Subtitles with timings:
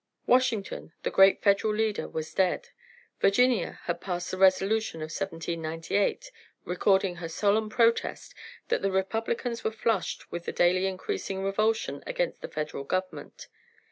[0.25, 2.69] Washington, the great Federal leader was dead.
[3.19, 6.31] Virginia had passed the resolution of 1798,
[6.65, 8.33] recording her solemn protest,
[8.71, 13.47] and the Republicans were flushed with the daily increasing revulsion against the Federal Government.